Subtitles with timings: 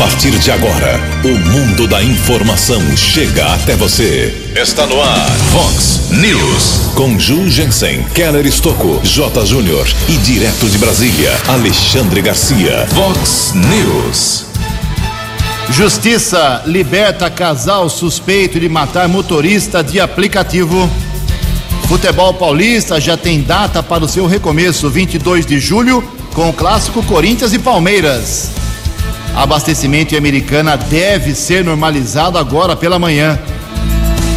[0.00, 4.34] partir de agora, o mundo da informação chega até você.
[4.56, 6.94] Está no ar, Fox News.
[6.94, 9.44] Com Ju Jensen, Keller Estocco, J.
[9.44, 12.88] Júnior e direto de Brasília, Alexandre Garcia.
[12.94, 14.46] Fox News.
[15.68, 20.88] Justiça liberta casal suspeito de matar motorista de aplicativo.
[21.88, 27.02] Futebol paulista já tem data para o seu recomeço, 22 de julho, com o clássico
[27.02, 28.60] Corinthians e Palmeiras.
[29.34, 33.38] Abastecimento em Americana deve ser normalizado agora pela manhã.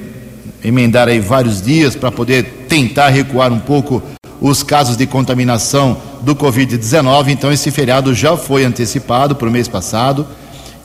[0.63, 4.03] emendar aí vários dias para poder tentar recuar um pouco
[4.43, 7.29] os casos de contaminação do Covid-19.
[7.29, 10.27] Então esse feriado já foi antecipado para o mês passado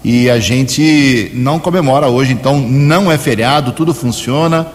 [0.01, 2.31] e a gente não comemora hoje.
[2.31, 4.65] Então não é feriado, tudo funciona,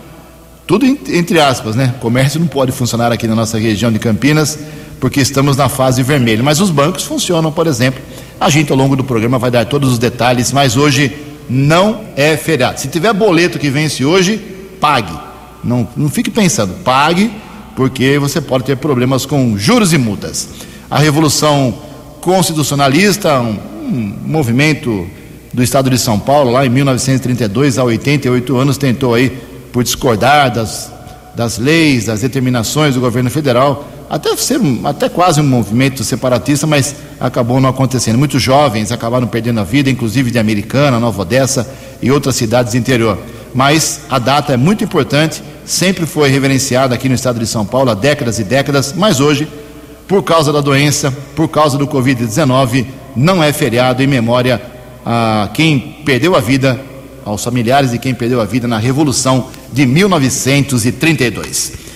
[0.67, 1.95] tudo entre aspas, né?
[2.01, 4.59] Comércio não pode funcionar aqui na nossa região de Campinas
[5.01, 6.43] porque estamos na fase vermelha.
[6.43, 8.03] Mas os bancos funcionam, por exemplo.
[8.39, 12.37] A gente ao longo do programa vai dar todos os detalhes, mas hoje não é
[12.37, 12.81] feriado.
[12.81, 14.39] Se tiver boleto que vence hoje,
[14.81, 15.17] pague.
[15.63, 17.31] Não, não fique pensando, pague,
[17.75, 20.49] porque você pode ter problemas com juros e multas.
[20.91, 21.75] A Revolução
[22.21, 25.09] Constitucionalista, um, um movimento
[25.53, 29.31] do Estado de São Paulo, lá em 1932, há 88 anos, tentou aí,
[29.73, 30.93] por discordar das,
[31.35, 36.95] das leis, das determinações do governo federal, até ser até quase um movimento separatista, mas
[37.21, 38.19] acabou não acontecendo.
[38.19, 41.71] Muitos jovens acabaram perdendo a vida, inclusive de Americana, Nova Odessa
[42.01, 43.19] e outras cidades do interior.
[43.55, 47.91] Mas a data é muito importante, sempre foi reverenciada aqui no estado de São Paulo
[47.91, 49.47] há décadas e décadas, mas hoje,
[50.07, 54.63] por causa da doença, por causa do Covid-19, não é feriado em memória
[55.05, 56.81] a quem perdeu a vida,
[57.25, 61.88] aos familiares de quem perdeu a vida na Revolução de 1932.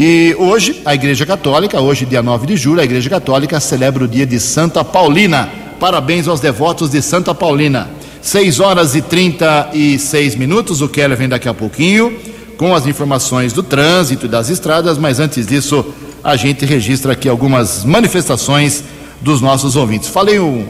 [0.00, 4.06] E hoje, a Igreja Católica, hoje, dia 9 de julho, a Igreja Católica celebra o
[4.06, 5.48] dia de Santa Paulina.
[5.80, 7.90] Parabéns aos devotos de Santa Paulina.
[8.22, 10.80] 6 horas e 36 minutos.
[10.80, 12.16] O Keller vem daqui a pouquinho
[12.56, 15.84] com as informações do trânsito e das estradas, mas antes disso,
[16.22, 18.84] a gente registra aqui algumas manifestações
[19.20, 20.08] dos nossos ouvintes.
[20.08, 20.64] Falei um,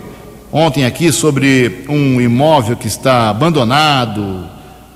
[0.50, 4.46] ontem aqui sobre um imóvel que está abandonado,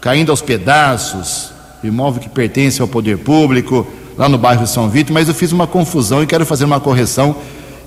[0.01, 1.53] caindo aos pedaços,
[1.85, 3.87] imóvel que pertence ao poder público
[4.17, 7.37] lá no bairro São Vito, mas eu fiz uma confusão e quero fazer uma correção.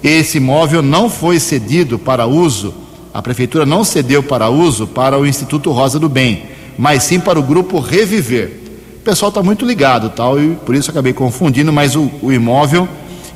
[0.03, 2.73] Esse imóvel não foi cedido para uso,
[3.13, 6.43] a prefeitura não cedeu para uso para o Instituto Rosa do Bem,
[6.77, 8.51] mas sim para o grupo Reviver.
[8.97, 12.87] O pessoal está muito ligado, tal, e por isso acabei confundindo, mas o, o imóvel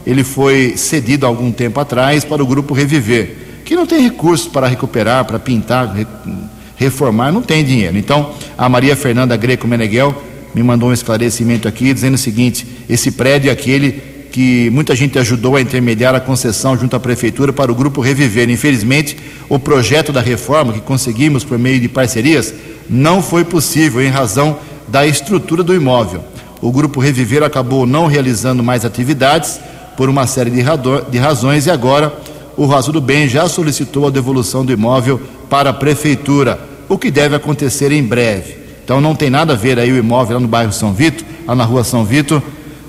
[0.05, 4.47] ele foi cedido há algum tempo atrás para o grupo Reviver, que não tem recursos
[4.47, 5.93] para recuperar, para pintar,
[6.75, 7.97] reformar, não tem dinheiro.
[7.97, 10.15] Então, a Maria Fernanda Greco Meneghel
[10.53, 14.01] me mandou um esclarecimento aqui dizendo o seguinte: esse prédio é aquele
[14.31, 18.49] que muita gente ajudou a intermediar a concessão junto à prefeitura para o grupo Reviver.
[18.49, 19.17] Infelizmente,
[19.47, 22.53] o projeto da reforma que conseguimos por meio de parcerias
[22.89, 24.57] não foi possível em razão
[24.87, 26.23] da estrutura do imóvel.
[26.61, 29.59] O grupo Reviver acabou não realizando mais atividades
[29.95, 32.13] por uma série de, razões e agora
[32.55, 35.19] o Rosa do Bem já solicitou a devolução do imóvel
[35.49, 38.58] para a prefeitura, o que deve acontecer em breve.
[38.89, 41.53] Então não tem nada a ver aí o imóvel lá no bairro São Vito, lá
[41.53, 42.41] na rua São Vito,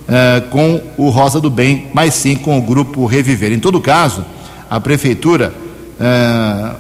[0.09, 3.53] eh, com o Rosa do Bem, mas sim com o grupo Reviver.
[3.53, 4.25] Em todo caso,
[4.71, 5.53] a prefeitura,
[6.01, 6.71] eh,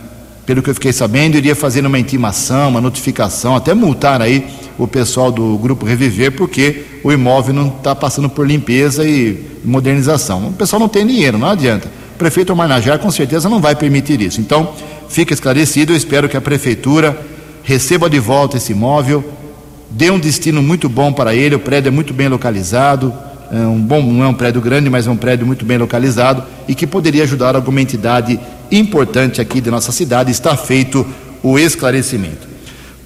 [0.46, 4.46] pelo que eu fiquei sabendo, iria fazer uma intimação, uma notificação, até multar aí
[4.78, 10.46] o pessoal do grupo Reviver, porque o imóvel não está passando por limpeza e modernização.
[10.46, 11.88] O pessoal não tem dinheiro, não adianta.
[12.14, 14.40] O prefeito Marnajar com certeza não vai permitir isso.
[14.40, 14.72] Então,
[15.10, 17.29] fica esclarecido, eu espero que a prefeitura
[17.62, 19.24] receba de volta esse imóvel,
[19.90, 23.12] dê um destino muito bom para ele, o prédio é muito bem localizado,
[23.52, 26.44] é um bom, não é um prédio grande, mas é um prédio muito bem localizado
[26.68, 28.38] e que poderia ajudar alguma entidade
[28.70, 30.30] importante aqui de nossa cidade.
[30.30, 31.04] Está feito
[31.42, 32.48] o esclarecimento.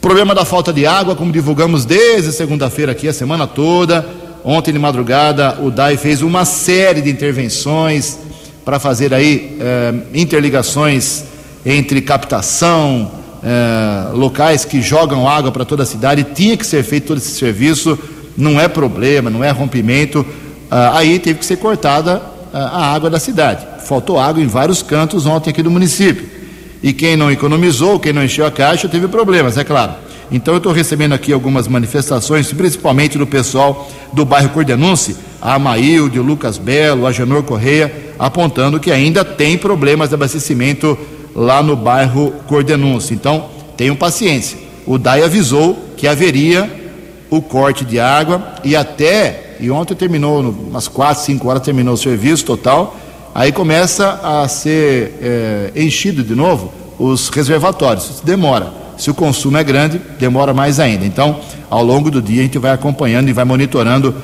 [0.03, 4.07] Problema da falta de água, como divulgamos desde segunda-feira aqui, a semana toda.
[4.45, 8.19] Ontem de madrugada, o DAI fez uma série de intervenções
[8.63, 11.25] para fazer aí eh, interligações
[11.65, 13.11] entre captação,
[13.45, 16.25] eh, locais que jogam água para toda a cidade.
[16.35, 17.99] Tinha que ser feito todo esse serviço,
[18.37, 20.25] não é problema, não é rompimento.
[20.71, 22.23] Ah, aí teve que ser cortada
[22.55, 23.67] ah, a água da cidade.
[23.87, 26.27] Faltou água em vários cantos ontem aqui do município.
[26.83, 29.93] E quem não economizou, quem não encheu a caixa, teve problemas, é claro.
[30.33, 36.19] Então eu estou recebendo aqui algumas manifestações, principalmente do pessoal do bairro Cordenunce, a Amaílde,
[36.19, 40.99] o Lucas Belo, a Janor Correia, apontando que ainda tem problemas de abastecimento
[41.35, 43.13] lá no bairro Cordenunce.
[43.13, 43.47] Então,
[43.77, 44.59] tenham paciência.
[44.87, 46.71] O DAI avisou que haveria
[47.31, 51.99] o corte de água e até, e ontem terminou, umas 4, 5 horas terminou o
[51.99, 52.97] serviço total,
[53.35, 58.21] aí começa a ser é, enchido de novo os reservatórios.
[58.23, 58.85] Demora.
[58.97, 61.05] Se o consumo é grande, demora mais ainda.
[61.05, 64.15] Então, ao longo do dia, a gente vai acompanhando e vai monitorando.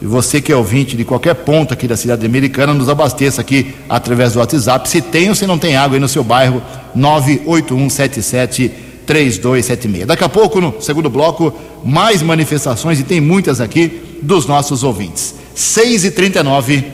[0.00, 3.74] E você que é ouvinte de qualquer ponto aqui da cidade americana, nos abasteça aqui
[3.88, 4.88] através do WhatsApp.
[4.88, 6.62] Se tem ou se não tem água aí no seu bairro,
[6.94, 8.70] 98177
[9.06, 10.06] 3276.
[10.06, 11.54] Daqui a pouco, no segundo bloco,
[11.84, 15.34] mais manifestações, e tem muitas aqui, dos nossos ouvintes.
[15.54, 16.84] 6 e 39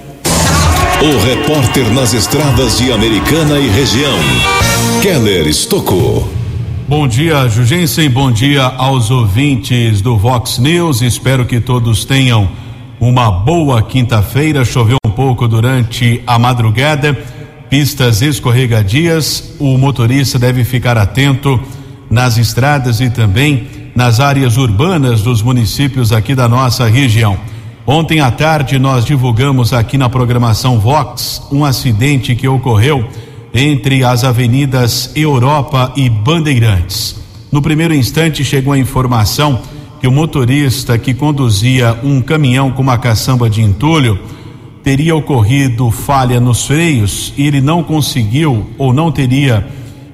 [1.03, 4.19] O repórter nas estradas de Americana e região,
[5.01, 6.29] Keller Estocou.
[6.87, 8.11] Bom dia, Jugensen.
[8.11, 11.01] Bom dia aos ouvintes do Vox News.
[11.01, 12.51] Espero que todos tenham
[13.03, 14.65] uma boa quinta-feira.
[14.65, 17.13] Choveu um pouco durante a madrugada,
[17.69, 19.57] pistas escorregadias.
[19.59, 21.61] O motorista deve ficar atento
[22.09, 23.67] nas estradas e também
[23.97, 27.37] nas áreas urbanas dos municípios aqui da nossa região.
[27.85, 33.05] Ontem à tarde nós divulgamos aqui na programação Vox um acidente que ocorreu
[33.53, 37.17] entre as avenidas Europa e Bandeirantes.
[37.51, 39.61] No primeiro instante chegou a informação
[40.03, 44.19] que o motorista que conduzia um caminhão com uma caçamba de entulho
[44.83, 49.65] teria ocorrido falha nos freios e ele não conseguiu ou não teria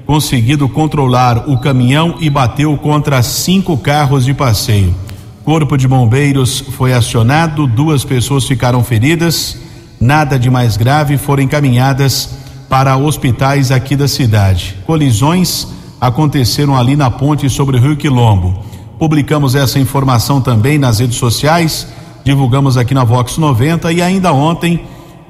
[0.05, 4.95] conseguido controlar o caminhão e bateu contra cinco carros de passeio.
[5.43, 9.59] Corpo de bombeiros foi acionado, duas pessoas ficaram feridas,
[9.99, 12.29] nada de mais grave, foram encaminhadas
[12.69, 14.77] para hospitais aqui da cidade.
[14.87, 15.67] Colisões
[15.99, 18.68] aconteceram ali na ponte sobre o Rio Quilombo.
[18.99, 21.87] Publicamos essa informação também nas redes sociais,
[22.25, 24.81] divulgamos aqui na Vox 90 e ainda ontem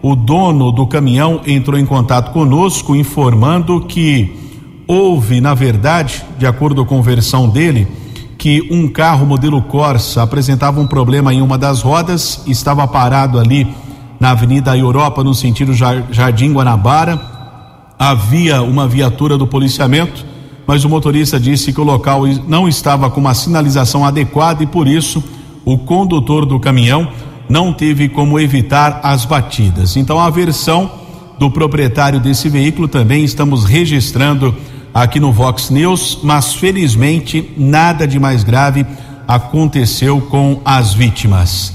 [0.00, 4.34] o dono do caminhão entrou em contato conosco informando que
[4.87, 7.87] houve, na verdade, de acordo com a versão dele,
[8.39, 13.67] que um carro modelo Corsa apresentava um problema em uma das rodas, estava parado ali
[14.19, 17.20] na Avenida Europa, no sentido Jardim Guanabara.
[17.98, 20.25] Havia uma viatura do policiamento,
[20.69, 24.87] mas o motorista disse que o local não estava com uma sinalização adequada e por
[24.87, 25.25] isso
[25.65, 27.08] o condutor do caminhão
[27.48, 29.96] não teve como evitar as batidas.
[29.96, 30.91] Então a versão
[31.39, 34.55] do proprietário desse veículo também estamos registrando
[34.93, 38.84] aqui no Vox News, mas felizmente nada de mais grave
[39.27, 41.72] aconteceu com as vítimas.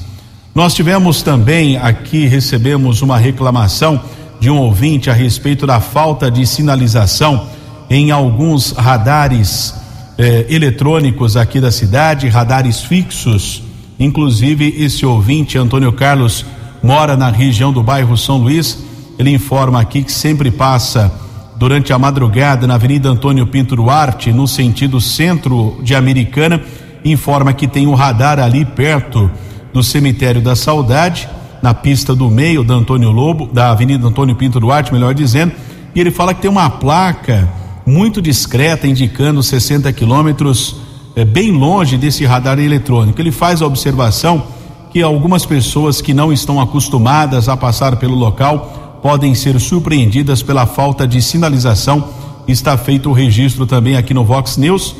[0.53, 4.00] Nós tivemos também aqui, recebemos uma reclamação
[4.39, 7.47] de um ouvinte a respeito da falta de sinalização
[7.93, 9.75] em alguns radares
[10.17, 13.62] eh, eletrônicos aqui da cidade, radares fixos.
[14.00, 16.43] Inclusive, esse ouvinte, Antônio Carlos,
[16.81, 18.83] mora na região do bairro São Luís.
[19.19, 21.13] Ele informa aqui que sempre passa
[21.55, 26.63] durante a madrugada na Avenida Antônio Pinto Duarte, no sentido centro de Americana.
[27.05, 29.29] Informa que tem um radar ali perto
[29.71, 31.29] do Cemitério da Saudade,
[31.62, 35.51] na pista do meio da Antônio Lobo, da Avenida Antônio Pinto Duarte, melhor dizendo,
[35.93, 37.47] e ele fala que tem uma placa
[37.85, 40.75] muito discreta indicando 60 quilômetros
[41.15, 43.19] é, bem longe desse radar eletrônico.
[43.19, 44.43] Ele faz a observação
[44.91, 50.65] que algumas pessoas que não estão acostumadas a passar pelo local podem ser surpreendidas pela
[50.65, 52.07] falta de sinalização.
[52.47, 54.95] Está feito o registro também aqui no Vox News.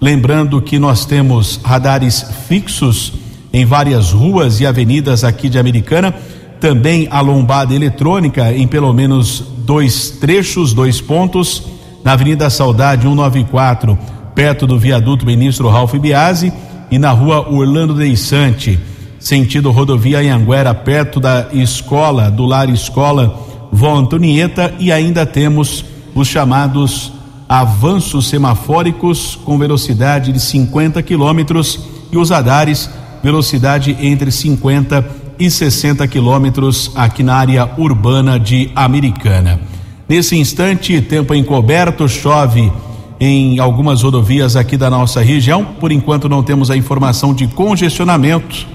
[0.00, 3.12] Lembrando que nós temos radares fixos
[3.52, 6.14] em várias ruas e avenidas aqui de Americana,
[6.60, 11.62] também a lombada eletrônica em pelo menos dois trechos, dois pontos,
[12.08, 13.98] na Avenida Saudade 194,
[14.34, 16.50] perto do viaduto Ministro Ralph Biasi,
[16.90, 18.80] e na rua Orlando Deissante,
[19.18, 23.38] sentido rodovia Anhanguera, perto da escola, do lar escola
[23.70, 25.84] Vó Antonieta, e ainda temos
[26.14, 27.12] os chamados
[27.46, 31.78] avanços semafóricos com velocidade de 50 quilômetros
[32.10, 32.88] e os radares
[33.22, 35.06] velocidade entre 50
[35.38, 39.60] e 60 quilômetros aqui na área urbana de Americana.
[40.08, 42.72] Nesse instante, tempo encoberto, chove
[43.20, 45.64] em algumas rodovias aqui da nossa região.
[45.64, 48.66] Por enquanto, não temos a informação de congestionamento.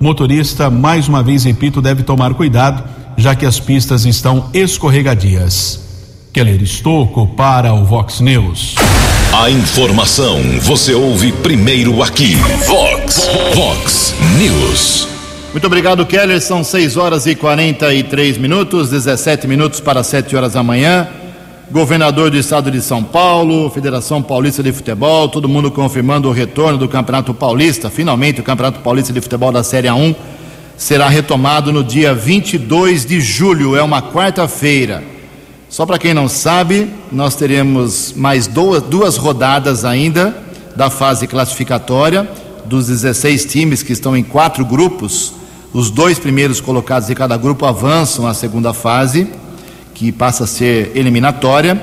[0.00, 2.82] Motorista, mais uma vez repito, deve tomar cuidado,
[3.16, 5.80] já que as pistas estão escorregadias.
[6.32, 8.74] Keller Estocco para o Vox News.
[9.32, 12.34] A informação você ouve primeiro aqui.
[12.66, 15.09] Vox, Vox News.
[15.52, 16.40] Muito obrigado, Keller.
[16.40, 21.08] São 6 horas e 43 minutos, 17 minutos para 7 horas da manhã.
[21.72, 26.78] Governador do estado de São Paulo, Federação Paulista de Futebol, todo mundo confirmando o retorno
[26.78, 27.90] do Campeonato Paulista.
[27.90, 30.14] Finalmente, o Campeonato Paulista de Futebol da Série A1
[30.76, 35.02] será retomado no dia 22 de julho, é uma quarta-feira.
[35.68, 40.32] Só para quem não sabe, nós teremos mais duas, duas rodadas ainda
[40.76, 42.28] da fase classificatória,
[42.66, 45.39] dos 16 times que estão em quatro grupos.
[45.72, 49.28] Os dois primeiros colocados de cada grupo avançam à segunda fase,
[49.94, 51.80] que passa a ser eliminatória.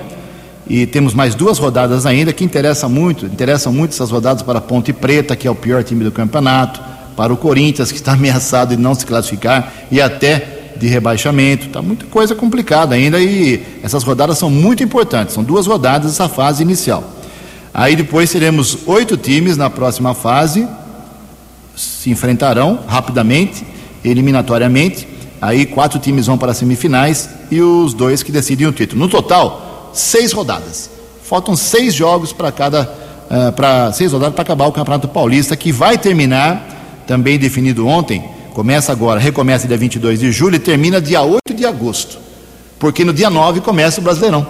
[0.70, 4.62] E temos mais duas rodadas ainda que interessa muito, interessam muito essas rodadas para a
[4.62, 6.82] Ponte Preta, que é o pior time do campeonato,
[7.16, 11.82] para o Corinthians, que está ameaçado de não se classificar, e até de rebaixamento, tá
[11.82, 16.62] muita coisa complicada ainda e essas rodadas são muito importantes, são duas rodadas essa fase
[16.62, 17.04] inicial.
[17.74, 20.68] Aí depois teremos oito times na próxima fase,
[21.76, 23.66] se enfrentarão rapidamente,
[24.04, 25.08] eliminatoriamente.
[25.42, 29.02] Aí quatro times vão para as semifinais e os dois que decidem o título.
[29.02, 30.90] No total, seis rodadas.
[31.24, 32.84] Faltam seis jogos para cada,
[33.30, 38.24] uh, para seis rodadas para acabar o Campeonato Paulista, que vai terminar, também definido ontem,
[38.58, 42.18] Começa agora, recomeça dia 22 de julho e termina dia 8 de agosto.
[42.80, 44.48] Porque no dia 9 começa o Brasileirão.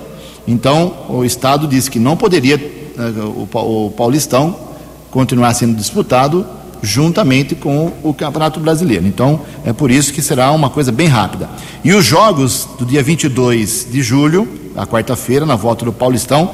[0.48, 3.02] Então, o Estado disse que não poderia eh,
[3.54, 4.56] o Paulistão
[5.12, 6.48] continuar sendo disputado
[6.82, 9.06] juntamente com o Campeonato Brasileiro.
[9.06, 11.50] Então, é por isso que será uma coisa bem rápida.
[11.84, 16.52] E os jogos do dia 22 de julho, a quarta-feira, na volta do Paulistão,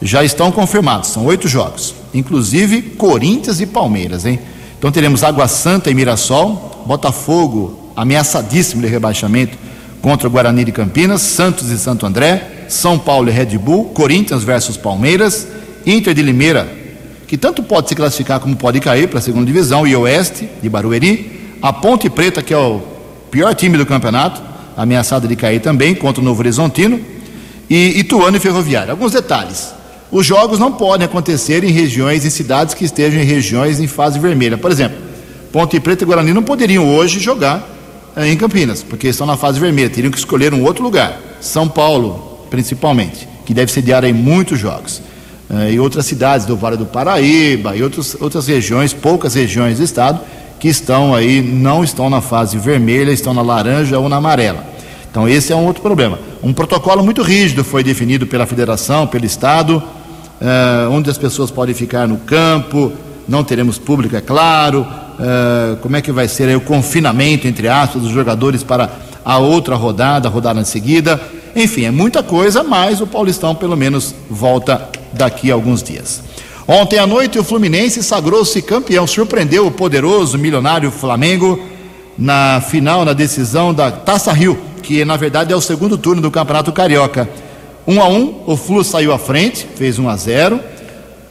[0.00, 1.10] já estão confirmados.
[1.10, 4.38] São oito jogos, inclusive Corinthians e Palmeiras, hein?
[4.78, 9.56] Então teremos Água Santa e Mirassol, Botafogo ameaçadíssimo de rebaixamento
[10.02, 14.44] contra o Guarani de Campinas, Santos e Santo André, São Paulo e Red Bull, Corinthians
[14.44, 15.48] versus Palmeiras,
[15.86, 16.85] Inter de Limeira,
[17.26, 20.68] que tanto pode se classificar como pode cair para a segunda divisão, e Oeste de
[20.68, 22.80] Barueri, a Ponte Preta, que é o
[23.30, 24.40] pior time do campeonato,
[24.76, 27.00] ameaçada de cair também contra o Novo Horizontino,
[27.68, 28.92] e Ituano e Ferroviário.
[28.92, 29.74] Alguns detalhes.
[30.10, 34.18] Os jogos não podem acontecer em regiões, em cidades que estejam em regiões em fase
[34.20, 34.56] vermelha.
[34.56, 34.96] Por exemplo,
[35.52, 37.66] Ponte Preta e Guarani não poderiam hoje jogar
[38.14, 41.20] eh, em Campinas, porque estão na fase vermelha, teriam que escolher um outro lugar.
[41.40, 45.02] São Paulo, principalmente, que deve sediar aí muitos jogos.
[45.48, 49.84] Eh, e outras cidades do Vale do Paraíba e outros, outras regiões, poucas regiões do
[49.84, 50.20] estado,
[50.58, 54.64] que estão aí, não estão na fase vermelha, estão na laranja ou na amarela.
[55.10, 56.18] Então, esse é um outro problema.
[56.42, 61.74] Um protocolo muito rígido foi definido pela federação, pelo Estado, uh, onde as pessoas podem
[61.74, 62.92] ficar no campo,
[63.26, 64.80] não teremos público, é claro.
[64.80, 68.90] Uh, como é que vai ser o confinamento, entre aspas, dos jogadores para
[69.24, 71.20] a outra rodada, a rodada em seguida.
[71.54, 76.22] Enfim, é muita coisa, mas o Paulistão pelo menos volta daqui a alguns dias.
[76.68, 81.60] Ontem à noite, o Fluminense sagrou-se campeão, surpreendeu o poderoso milionário Flamengo
[82.18, 86.30] na final, na decisão da Taça Rio, que na verdade é o segundo turno do
[86.30, 87.28] Campeonato Carioca.
[87.86, 90.60] 1 a 1 o Flu saiu à frente, fez 1 a 0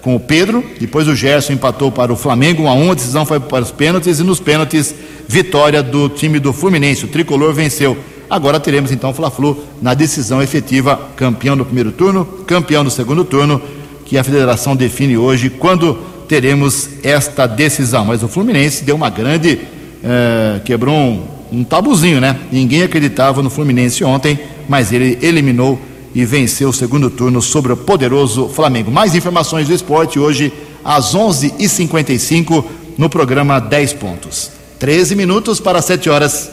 [0.02, 3.26] com o Pedro, depois o Gerson empatou para o Flamengo 1 a 1 a decisão
[3.26, 4.94] foi para os pênaltis e nos pênaltis
[5.28, 7.98] vitória do time do Fluminense, o tricolor venceu.
[8.30, 13.24] Agora teremos então o Fla-Flu na decisão efetiva, campeão do primeiro turno, campeão do segundo
[13.24, 13.62] turno,
[14.06, 18.06] que a federação define hoje quando teremos esta decisão.
[18.06, 19.60] Mas o Fluminense deu uma grande.
[20.04, 22.38] Eh, quebrou um, um tabuzinho, né?
[22.52, 25.80] Ninguém acreditava no Fluminense ontem, mas ele eliminou
[26.14, 28.92] e venceu o segundo turno sobre o poderoso Flamengo.
[28.92, 30.54] Mais informações do esporte hoje
[30.84, 32.64] às 11h55
[32.98, 34.52] no programa 10 Pontos.
[34.80, 36.50] 13 minutos para 7 horas.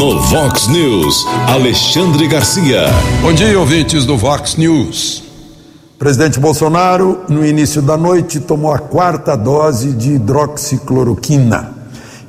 [0.00, 2.84] No Vox News, Alexandre Garcia.
[3.20, 5.22] Bom dia, ouvintes do Vox News.
[5.98, 11.74] Presidente Bolsonaro, no início da noite, tomou a quarta dose de hidroxicloroquina.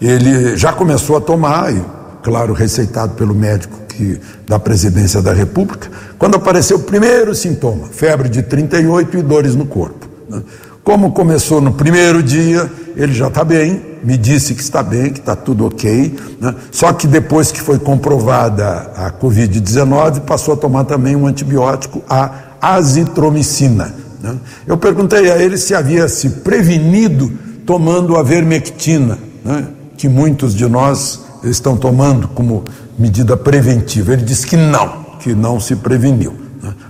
[0.02, 1.82] Ele já começou a tomar, e,
[2.22, 8.28] claro, receitado pelo médico que, da presidência da República, quando apareceu o primeiro sintoma, febre
[8.28, 10.10] de 38 e dores no corpo.
[10.28, 10.44] Né?
[10.84, 15.20] Como começou no primeiro dia, ele já está bem, me disse que está bem, que
[15.20, 16.16] está tudo ok.
[16.40, 16.56] Né?
[16.72, 22.32] Só que depois que foi comprovada a Covid-19, passou a tomar também um antibiótico, a
[22.62, 23.94] azitromicina.
[24.22, 24.36] Né?
[24.66, 27.32] Eu perguntei a ele se havia se prevenido
[27.66, 29.68] tomando a vermectina, né?
[29.98, 32.64] que muitos de nós estão tomando como
[32.98, 34.14] medida preventiva.
[34.14, 36.41] Ele disse que não, que não se preveniu.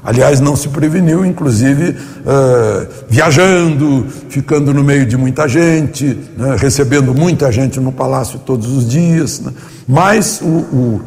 [0.04, 6.56] Aliás, não se preveniu, inclusive uh, viajando, ficando no meio de muita gente, né?
[6.58, 9.40] recebendo muita gente no palácio todos os dias.
[9.42, 9.54] Né?
[9.88, 11.02] Mas o, o,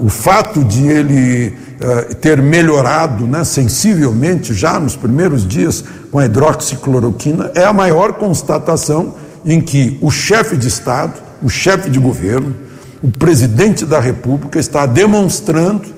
[0.00, 6.26] o, fato de ele uh, ter melhorado né, sensivelmente já nos primeiros dias com a
[6.26, 9.14] hidroxicloroquina é a maior constatação
[9.46, 12.54] em que o chefe de Estado, o chefe de governo,
[13.02, 15.95] o presidente da República está demonstrando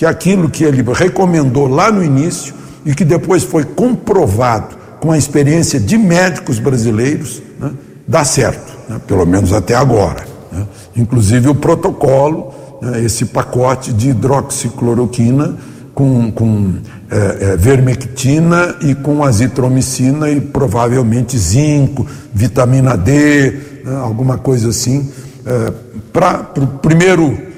[0.00, 2.54] que aquilo que ele recomendou lá no início
[2.86, 7.70] e que depois foi comprovado com a experiência de médicos brasileiros, né,
[8.08, 10.24] dá certo, né, pelo menos até agora.
[10.50, 10.66] Né.
[10.96, 15.58] Inclusive o protocolo, né, esse pacote de hidroxicloroquina
[15.92, 16.76] com, com
[17.10, 17.16] é,
[17.52, 23.50] é, vermectina e com azitromicina e provavelmente zinco, vitamina D,
[23.84, 25.10] né, alguma coisa assim,
[25.44, 25.70] é,
[26.10, 27.49] para o primeiro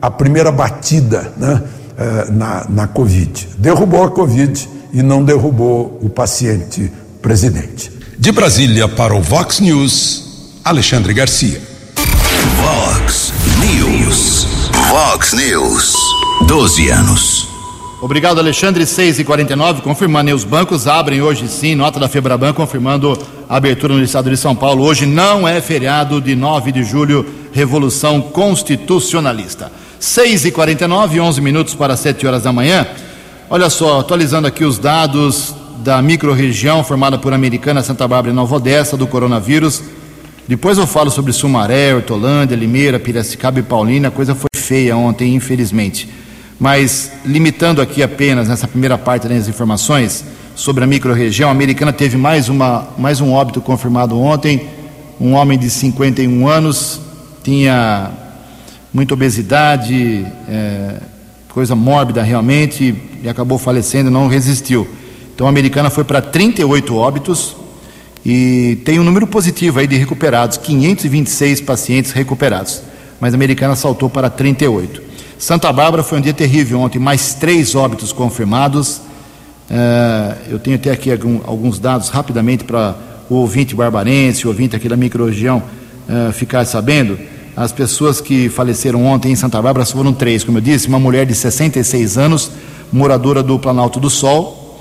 [0.00, 1.62] a primeira batida né,
[1.96, 3.48] eh, na, na Covid.
[3.58, 7.90] Derrubou a Covid e não derrubou o paciente presidente.
[8.18, 11.60] De Brasília para o Vox News, Alexandre Garcia.
[12.56, 14.46] Vox News.
[14.88, 15.94] Vox News.
[16.46, 17.47] 12 anos.
[18.00, 18.86] Obrigado, Alexandre.
[18.86, 20.32] 6 e 49 confirmando.
[20.32, 24.54] os bancos abrem hoje sim, nota da Febraban confirmando a abertura no estado de São
[24.54, 24.84] Paulo.
[24.84, 29.72] Hoje não é feriado de 9 de julho Revolução Constitucionalista.
[29.98, 32.86] 6 e 49 11 minutos para 7 horas da manhã.
[33.50, 38.56] Olha só, atualizando aqui os dados da microrregião formada por Americana, Santa Bárbara e Nova
[38.56, 39.82] Odessa do coronavírus.
[40.46, 44.06] Depois eu falo sobre Sumaré, Hortolândia, Limeira, Piracicaba e Paulina.
[44.06, 46.08] A coisa foi feia ontem, infelizmente.
[46.58, 50.24] Mas limitando aqui apenas nessa primeira parte das informações
[50.56, 54.66] sobre a microrregião, a Americana teve mais, uma, mais um óbito confirmado ontem.
[55.20, 57.00] Um homem de 51 anos,
[57.44, 58.10] tinha
[58.92, 61.00] muita obesidade, é,
[61.48, 64.86] coisa mórbida realmente, e acabou falecendo, não resistiu.
[65.34, 67.56] Então a americana foi para 38 óbitos
[68.24, 72.82] e tem um número positivo aí de recuperados, 526 pacientes recuperados,
[73.20, 75.07] mas a americana saltou para 38.
[75.38, 79.00] Santa Bárbara foi um dia terrível ontem, mais três óbitos confirmados.
[79.70, 82.96] É, eu tenho até aqui alguns dados rapidamente para
[83.30, 85.62] o ouvinte barbarense, o ouvinte aqui da microrregião
[86.08, 87.18] uh, ficar sabendo,
[87.56, 91.24] as pessoas que faleceram ontem em Santa Bárbara foram três, como eu disse, uma mulher
[91.24, 92.50] de 66 anos,
[92.90, 94.80] moradora do Planalto do Sol,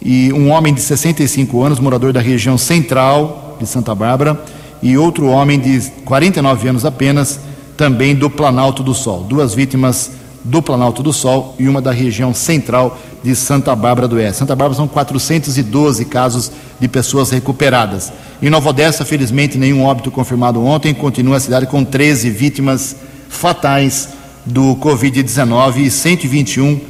[0.00, 4.40] e um homem de 65 anos, morador da região central de Santa Bárbara,
[4.80, 7.40] e outro homem de 49 anos apenas,
[7.78, 9.22] também do Planalto do Sol.
[9.22, 10.10] Duas vítimas
[10.42, 14.38] do Planalto do Sol e uma da região central de Santa Bárbara do Oeste.
[14.38, 18.12] Santa Bárbara são 412 casos de pessoas recuperadas.
[18.42, 20.92] Em Nova Odessa, felizmente, nenhum óbito confirmado ontem.
[20.92, 22.96] Continua a cidade com 13 vítimas
[23.28, 24.08] fatais
[24.44, 26.80] do Covid-19 e 121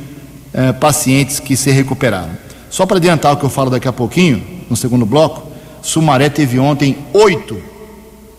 [0.55, 2.31] eh, pacientes que se recuperaram.
[2.70, 5.51] Só para adiantar o que eu falo daqui a pouquinho, no segundo bloco,
[5.83, 7.61] Sumaré teve ontem oito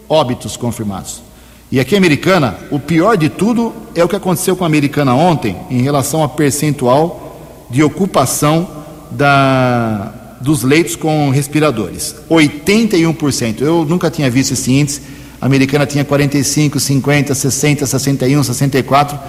[0.08, 1.29] óbitos confirmados.
[1.72, 5.56] E aqui, Americana, o pior de tudo é o que aconteceu com a Americana ontem
[5.70, 8.68] em relação a percentual de ocupação
[9.12, 12.16] da, dos leitos com respiradores.
[12.28, 13.62] 81%.
[13.62, 15.02] Eu nunca tinha visto esse índice.
[15.40, 19.20] A americana tinha 45, 50, 60, 61, 64.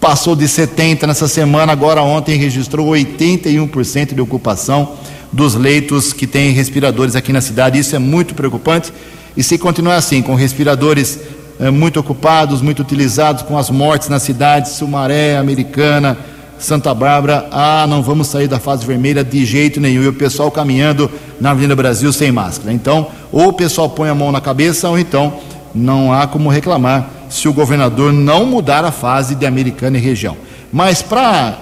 [0.00, 4.96] Passou de 70 nessa semana, agora ontem registrou 81% de ocupação
[5.30, 7.78] dos leitos que têm respiradores aqui na cidade.
[7.78, 8.92] Isso é muito preocupante.
[9.36, 11.20] E se continuar assim, com respiradores
[11.68, 16.16] muito ocupados, muito utilizados, com as mortes na cidade, Sumaré, Americana,
[16.60, 20.02] Santa Bárbara, ah, não vamos sair da fase vermelha de jeito nenhum.
[20.02, 22.72] E o pessoal caminhando na Avenida Brasil sem máscara.
[22.72, 25.32] Então, ou o pessoal põe a mão na cabeça, ou então
[25.74, 30.36] não há como reclamar se o governador não mudar a fase de Americana e região.
[30.72, 31.56] Mas para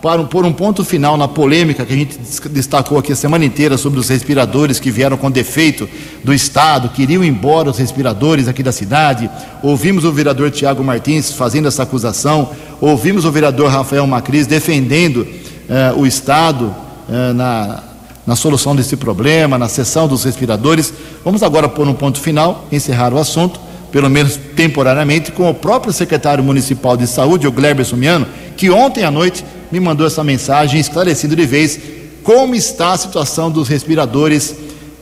[0.00, 2.18] para pôr um ponto final na polêmica que a gente
[2.50, 5.88] destacou aqui a semana inteira sobre os respiradores que vieram com defeito
[6.22, 9.28] do Estado, queriam embora os respiradores aqui da cidade.
[9.62, 15.26] Ouvimos o vereador Tiago Martins fazendo essa acusação, ouvimos o vereador Rafael Macris defendendo
[15.68, 16.72] eh, o Estado
[17.10, 17.82] eh, na,
[18.24, 20.92] na solução desse problema, na cessão dos respiradores.
[21.24, 23.58] Vamos agora pôr um ponto final, encerrar o assunto,
[23.90, 29.02] pelo menos temporariamente, com o próprio secretário municipal de saúde, o Gleber Sumiano, que ontem
[29.02, 31.78] à noite me mandou essa mensagem esclarecendo de vez
[32.22, 34.54] como está a situação dos respiradores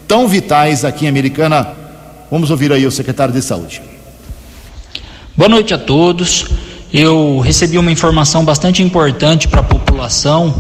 [0.07, 1.69] tão vitais aqui em Americana.
[2.31, 3.83] Vamos ouvir aí o secretário de Saúde.
[5.37, 6.47] Boa noite a todos.
[6.93, 10.55] Eu recebi uma informação bastante importante para a população.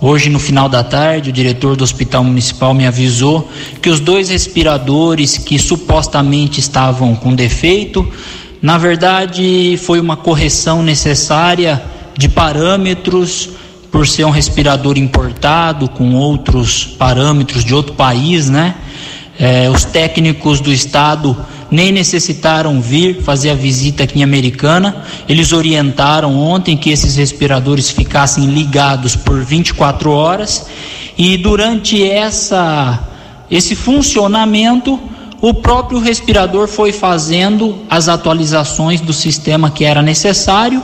[0.00, 3.48] Hoje, no final da tarde, o diretor do Hospital Municipal me avisou
[3.82, 8.08] que os dois respiradores que supostamente estavam com defeito,
[8.62, 11.82] na verdade, foi uma correção necessária
[12.18, 13.50] de parâmetros,
[13.90, 18.74] por ser um respirador importado com outros parâmetros de outro país, né?
[19.38, 21.36] É, os técnicos do estado
[21.70, 25.04] nem necessitaram vir fazer a visita aqui em Americana.
[25.28, 30.66] Eles orientaram ontem que esses respiradores ficassem ligados por 24 horas
[31.16, 33.04] e durante essa
[33.50, 35.00] esse funcionamento
[35.40, 40.82] o próprio respirador foi fazendo as atualizações do sistema que era necessário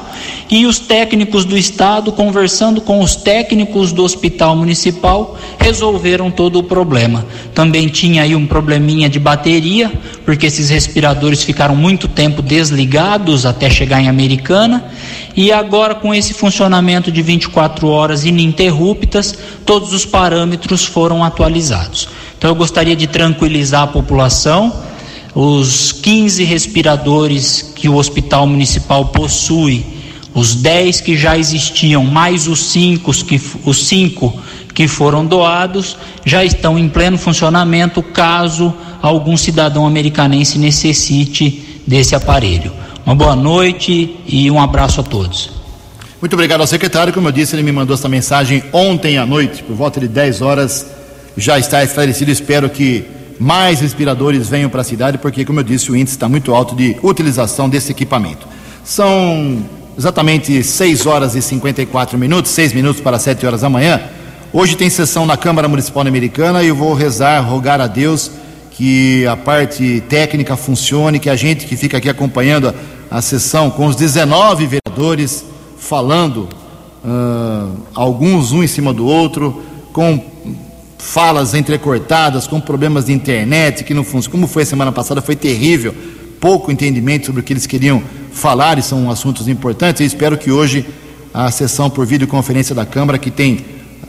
[0.48, 6.62] e os técnicos do estado, conversando com os técnicos do hospital municipal, resolveram todo o
[6.62, 7.26] problema.
[7.52, 9.90] Também tinha aí um probleminha de bateria,
[10.24, 14.84] porque esses respiradores ficaram muito tempo desligados até chegar em Americana,
[15.36, 19.36] e agora com esse funcionamento de 24 horas ininterruptas,
[19.66, 22.08] todos os parâmetros foram atualizados.
[22.44, 24.70] Então eu gostaria de tranquilizar a população.
[25.35, 29.83] Os 15 respiradores que o Hospital Municipal possui,
[30.35, 34.38] os 10 que já existiam, mais os 5 que, os cinco
[34.74, 42.72] que foram doados, já estão em pleno funcionamento caso algum cidadão americanense necessite desse aparelho.
[43.07, 45.48] Uma boa noite e um abraço a todos.
[46.20, 47.11] Muito obrigado ao secretário.
[47.11, 50.42] Como eu disse, ele me mandou essa mensagem ontem à noite, por volta de 10
[50.42, 50.93] horas
[51.36, 52.30] já está esclarecido.
[52.30, 53.04] Espero que
[53.38, 56.74] mais respiradores venham para a cidade, porque, como eu disse, o índice está muito alto
[56.74, 58.46] de utilização desse equipamento.
[58.84, 59.58] São
[59.96, 64.00] exatamente 6 horas e 54 minutos, 6 minutos para 7 horas da manhã.
[64.52, 68.30] Hoje tem sessão na Câmara Municipal Americana e eu vou rezar, rogar a Deus
[68.70, 72.74] que a parte técnica funcione, que a gente que fica aqui acompanhando
[73.10, 75.44] a, a sessão com os 19 vereadores
[75.78, 76.48] falando,
[77.04, 80.33] uh, alguns um em cima do outro, com
[81.04, 84.32] falas entrecortadas, com problemas de internet que não funcionam.
[84.32, 85.94] Como foi a semana passada, foi terrível.
[86.40, 90.00] Pouco entendimento sobre o que eles queriam falar e são assuntos importantes.
[90.00, 90.86] Eu espero que hoje
[91.32, 93.64] a sessão por videoconferência da Câmara, que tem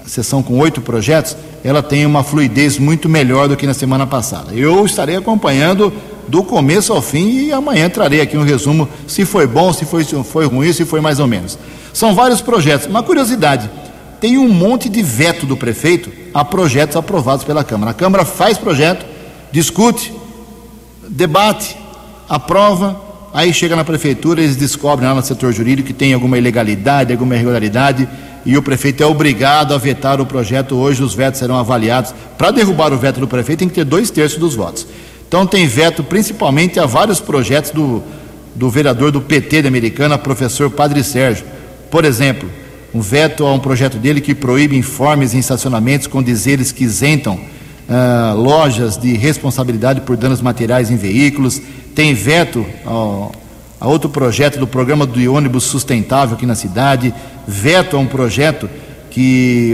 [0.07, 4.53] sessão com oito projetos, ela tenha uma fluidez muito melhor do que na semana passada.
[4.53, 5.91] Eu estarei acompanhando
[6.27, 10.03] do começo ao fim e amanhã trarei aqui um resumo se foi bom, se foi,
[10.03, 11.57] se foi ruim, se foi mais ou menos.
[11.93, 12.87] São vários projetos.
[12.87, 13.69] Uma curiosidade
[14.25, 17.91] tem um monte de veto do prefeito a projetos aprovados pela Câmara.
[17.91, 19.05] A Câmara faz projeto,
[19.51, 20.11] discute,
[21.07, 21.77] debate,
[22.27, 22.99] aprova,
[23.31, 27.35] aí chega na prefeitura, eles descobrem lá no setor jurídico que tem alguma ilegalidade, alguma
[27.35, 28.09] irregularidade,
[28.43, 30.75] e o prefeito é obrigado a vetar o projeto.
[30.75, 32.11] Hoje os vetos serão avaliados.
[32.35, 34.87] Para derrubar o veto do prefeito, tem que ter dois terços dos votos.
[35.27, 38.01] Então tem veto principalmente a vários projetos do,
[38.55, 41.45] do vereador do PT da Americana, professor Padre Sérgio.
[41.91, 42.49] Por exemplo,
[42.95, 47.33] um veto a um projeto dele que proíbe informes em estacionamentos com dizeres que isentam
[47.35, 51.61] uh, lojas de responsabilidade por danos materiais em veículos.
[51.93, 53.33] Tem veto ao,
[53.81, 57.13] a outro projeto do programa do ônibus sustentável aqui na cidade.
[57.45, 58.69] Veto a um projeto
[59.11, 59.73] que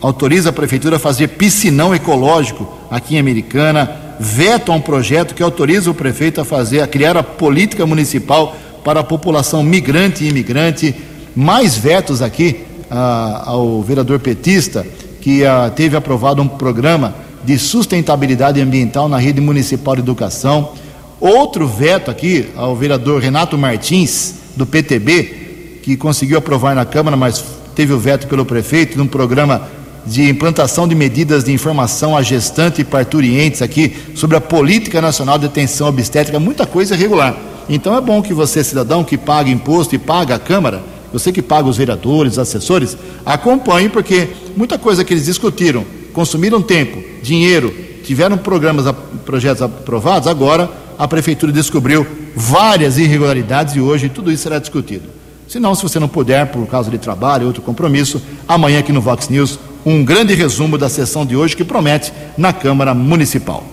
[0.00, 4.16] autoriza a prefeitura a fazer piscinão ecológico aqui em Americana.
[4.18, 8.56] Veto a um projeto que autoriza o prefeito a fazer, a criar a política municipal
[8.82, 14.86] para a população migrante e imigrante mais vetos aqui ah, ao vereador petista,
[15.20, 17.14] que ah, teve aprovado um programa
[17.44, 20.72] de sustentabilidade ambiental na rede municipal de educação.
[21.20, 27.42] Outro veto aqui ao vereador Renato Martins, do PTB, que conseguiu aprovar na Câmara, mas
[27.74, 29.68] teve o veto pelo prefeito, num programa
[30.04, 35.38] de implantação de medidas de informação a gestantes e parturientes aqui sobre a política nacional
[35.38, 37.36] de atenção obstétrica, muita coisa irregular.
[37.68, 41.42] Então é bom que você, cidadão que paga imposto e paga a Câmara, você que
[41.42, 47.74] paga os vereadores, os assessores, acompanhe, porque muita coisa que eles discutiram, consumiram tempo, dinheiro,
[48.04, 48.92] tiveram programas,
[49.24, 55.08] projetos aprovados, agora a prefeitura descobriu várias irregularidades e hoje tudo isso será discutido.
[55.48, 59.00] Se não, se você não puder, por causa de trabalho, outro compromisso, amanhã aqui no
[59.00, 63.64] Vox News, um grande resumo da sessão de hoje que promete na Câmara Municipal.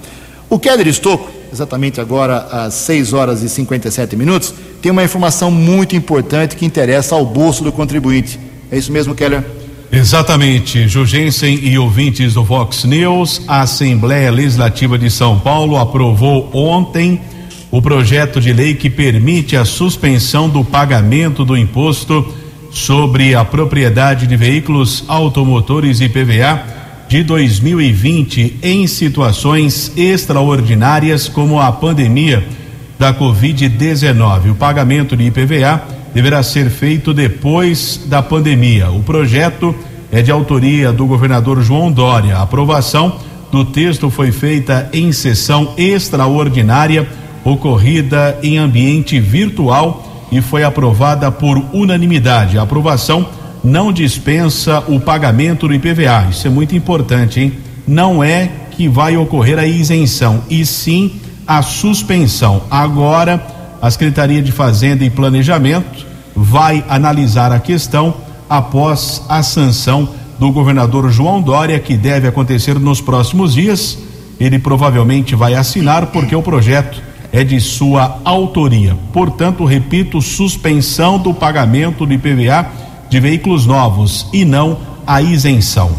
[0.49, 5.95] O Keller Estocco, exatamente agora às 6 horas e 57 minutos, tem uma informação muito
[5.95, 8.39] importante que interessa ao bolso do contribuinte.
[8.71, 9.43] É isso mesmo, Keller?
[9.91, 17.19] Exatamente, Jugensen e ouvintes do Vox News, a Assembleia Legislativa de São Paulo aprovou ontem
[17.71, 22.33] o projeto de lei que permite a suspensão do pagamento do imposto
[22.71, 26.63] sobre a propriedade de veículos automotores IPVA
[27.07, 32.47] de 2020 em situações extraordinárias como a pandemia
[32.99, 34.51] da Covid-19.
[34.51, 35.81] O pagamento de IPVA
[36.13, 38.91] deverá ser feito depois da pandemia.
[38.91, 39.73] O projeto
[40.11, 42.35] é de autoria do governador João Dória.
[42.35, 43.17] A aprovação
[43.49, 47.07] do texto foi feita em sessão extraordinária
[47.43, 52.57] ocorrida em ambiente virtual e foi aprovada por unanimidade.
[52.57, 53.27] A aprovação
[53.63, 56.27] não dispensa o pagamento do IPVA.
[56.29, 57.53] Isso é muito importante, hein?
[57.87, 62.61] Não é que vai ocorrer a isenção, e sim a suspensão.
[62.69, 63.43] Agora,
[63.81, 68.13] a Secretaria de Fazenda e Planejamento vai analisar a questão
[68.47, 73.97] após a sanção do governador João Dória, que deve acontecer nos próximos dias.
[74.39, 78.95] Ele provavelmente vai assinar, porque o projeto é de sua autoria.
[79.11, 82.67] Portanto, repito, suspensão do pagamento do IPVA
[83.09, 85.89] de veículos novos e não a isenção.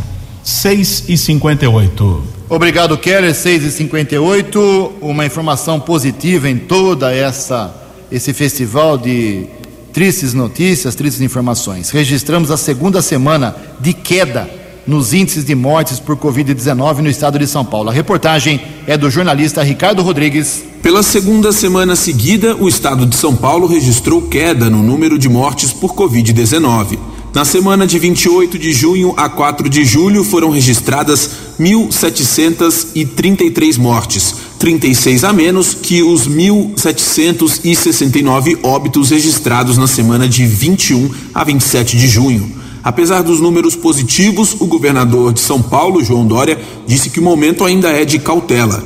[0.45, 2.40] 6 e 58.
[2.51, 3.33] Obrigado, Keller.
[3.33, 7.73] 6 e 58 Uma informação positiva em toda essa
[8.11, 9.47] esse festival de
[9.93, 11.91] tristes notícias, tristes informações.
[11.91, 14.51] Registramos a segunda semana de queda
[14.85, 17.89] nos índices de mortes por Covid-19 no estado de São Paulo.
[17.89, 20.65] A reportagem é do jornalista Ricardo Rodrigues.
[20.83, 25.73] Pela segunda semana seguida, o estado de São Paulo registrou queda no número de mortes
[25.73, 26.99] por Covid-19.
[27.33, 35.23] Na semana de 28 de junho a 4 de julho foram registradas 1.733 mortes, 36
[35.23, 42.51] a menos que os 1.769 óbitos registrados na semana de 21 a 27 de junho.
[42.83, 47.65] Apesar dos números positivos, o governador de São Paulo, João Dória, disse que o momento
[47.65, 48.83] ainda é de cautela.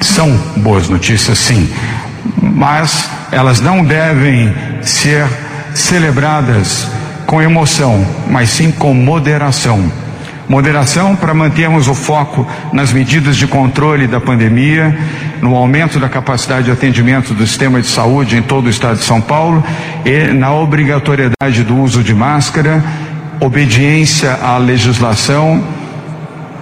[0.00, 1.68] São boas notícias, sim,
[2.40, 5.26] mas elas não devem ser
[5.74, 6.86] celebradas
[7.32, 9.90] com emoção, mas sim com moderação.
[10.46, 14.94] Moderação para mantermos o foco nas medidas de controle da pandemia,
[15.40, 19.04] no aumento da capacidade de atendimento do sistema de saúde em todo o estado de
[19.04, 19.64] São Paulo
[20.04, 22.84] e na obrigatoriedade do uso de máscara
[23.40, 25.64] obediência à legislação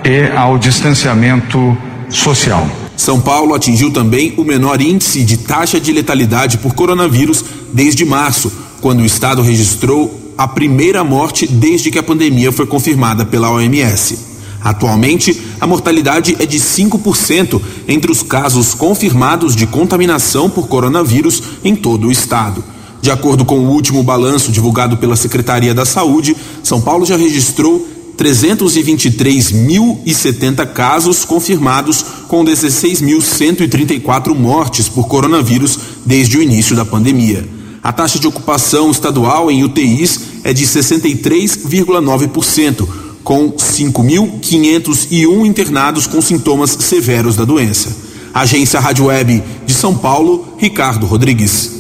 [0.04, 1.76] e ao distanciamento
[2.08, 2.64] social.
[2.96, 8.52] São Paulo atingiu também o menor índice de taxa de letalidade por coronavírus desde março,
[8.80, 14.18] quando o estado registrou a primeira morte desde que a pandemia foi confirmada pela OMS.
[14.62, 21.76] Atualmente, a mortalidade é de 5% entre os casos confirmados de contaminação por coronavírus em
[21.76, 22.64] todo o estado.
[23.02, 27.86] De acordo com o último balanço divulgado pela Secretaria da Saúde, São Paulo já registrou
[28.16, 37.59] 323.070 casos confirmados, com 16.134 mortes por coronavírus desde o início da pandemia.
[37.82, 42.86] A taxa de ocupação estadual em UTIs é de 63,9%,
[43.24, 47.96] com 5.501 internados com sintomas severos da doença.
[48.34, 51.70] Agência Rádio Web de São Paulo, Ricardo Rodrigues.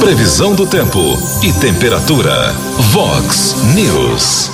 [0.00, 0.98] Previsão do tempo
[1.42, 2.54] e temperatura.
[2.92, 4.50] Vox News.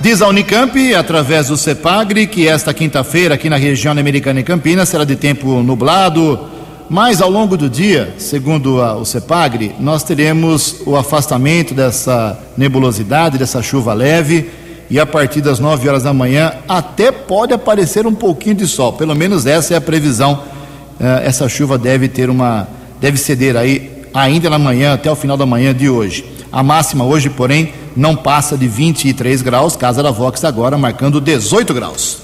[0.00, 4.88] Diz a Unicamp, através do CEPAGRE, que esta quinta-feira, aqui na região americana e Campinas,
[4.88, 6.38] será de tempo nublado,
[6.88, 13.38] mas ao longo do dia, segundo a, o CEPAGRE, nós teremos o afastamento dessa nebulosidade,
[13.38, 14.50] dessa chuva leve,
[14.88, 18.92] e a partir das 9 horas da manhã até pode aparecer um pouquinho de sol,
[18.92, 20.42] pelo menos essa é a previsão.
[21.00, 22.68] Eh, essa chuva deve ter uma,
[23.00, 26.24] deve ceder aí ainda na manhã, até o final da manhã de hoje.
[26.52, 31.74] A máxima hoje, porém, não passa de 23 graus, casa da Vox agora marcando 18
[31.74, 32.18] graus.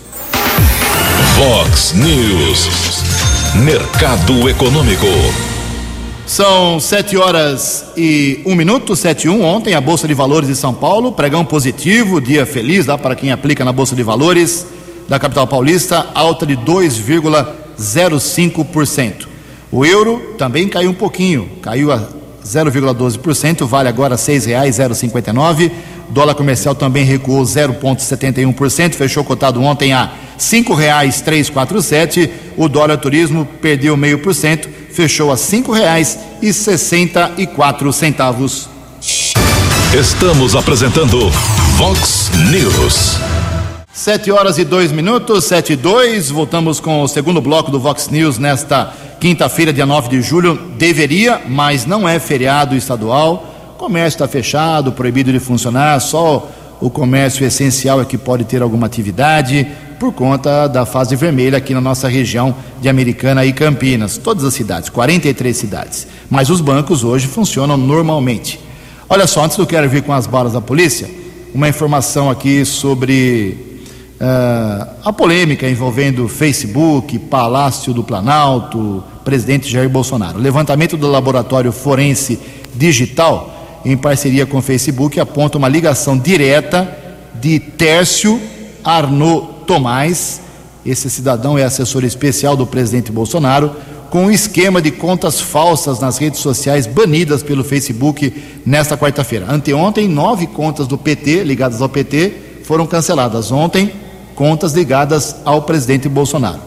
[1.36, 3.01] Vox News.
[3.54, 5.04] Mercado Econômico.
[6.26, 9.44] São sete horas e um minuto, sete e um.
[9.44, 13.30] Ontem a Bolsa de Valores de São Paulo, pregão positivo, dia feliz, dá para quem
[13.30, 14.66] aplica na Bolsa de Valores
[15.06, 19.26] da capital paulista, alta de 2,05%.
[19.70, 22.08] O euro também caiu um pouquinho, caiu a
[22.42, 25.70] 0,12%, vale agora R$ 6,059.
[26.08, 32.30] Dólar comercial também recuou 0,71%, fechou cotado ontem a R$ 5,347.
[32.56, 37.92] O dólar turismo perdeu meio por cento, fechou a cinco reais e sessenta e quatro
[37.92, 38.68] centavos.
[39.98, 41.30] Estamos apresentando
[41.76, 43.18] Vox News.
[43.92, 46.30] Sete horas e dois minutos, sete e dois.
[46.30, 50.56] Voltamos com o segundo bloco do Vox News nesta quinta-feira, dia 9 de julho.
[50.78, 53.51] Deveria, mas não é feriado estadual.
[53.82, 56.48] Comércio está fechado, proibido de funcionar, só
[56.80, 59.66] o comércio essencial é que pode ter alguma atividade
[59.98, 64.16] por conta da fase vermelha aqui na nossa região de Americana e Campinas.
[64.16, 66.06] Todas as cidades, 43 cidades.
[66.30, 68.60] Mas os bancos hoje funcionam normalmente.
[69.08, 71.10] Olha só, antes do Quero Vir com as balas da polícia,
[71.52, 73.82] uma informação aqui sobre
[74.20, 80.38] uh, a polêmica envolvendo Facebook, Palácio do Planalto, presidente Jair Bolsonaro.
[80.38, 82.38] O levantamento do laboratório forense
[82.76, 83.51] digital,
[83.84, 86.96] em parceria com o Facebook, aponta uma ligação direta
[87.34, 88.40] de Tércio
[88.84, 90.40] Arnaud Tomás,
[90.84, 93.72] esse cidadão é assessor especial do presidente Bolsonaro,
[94.10, 99.46] com um esquema de contas falsas nas redes sociais banidas pelo Facebook nesta quarta-feira.
[99.48, 102.32] Anteontem, nove contas do PT, ligadas ao PT,
[102.64, 103.50] foram canceladas.
[103.50, 103.92] Ontem,
[104.34, 106.60] contas ligadas ao presidente Bolsonaro.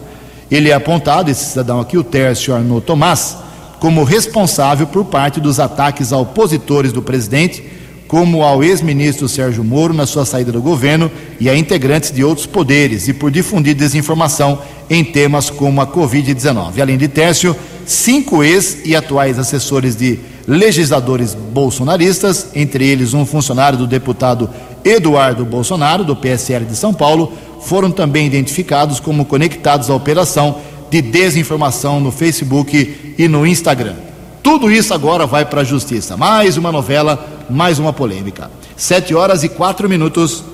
[0.50, 3.36] Ele é apontado, esse cidadão aqui, o Tércio Arnaud Tomás,
[3.80, 7.62] como responsável por parte dos ataques a opositores do presidente
[8.08, 11.10] como ao ex-ministro Sérgio Moro na sua saída do governo
[11.40, 16.80] e a integrantes de outros poderes e por difundir desinformação em temas como a Covid-19.
[16.80, 23.78] Além de Tércio, cinco ex e atuais assessores de legisladores bolsonaristas, entre eles um funcionário
[23.78, 24.48] do deputado
[24.84, 31.02] Eduardo Bolsonaro, do PSL de São Paulo, foram também identificados como conectados à operação de
[31.02, 33.96] desinformação no Facebook e no Instagram.
[34.42, 36.16] Tudo isso agora vai para a justiça.
[36.16, 38.50] Mais uma novela mais uma polêmica.
[38.76, 40.44] Sete horas e quatro minutos.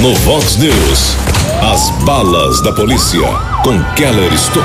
[0.00, 1.16] No Vox News,
[1.62, 3.26] as balas da polícia
[3.62, 4.64] com Keller Estocou.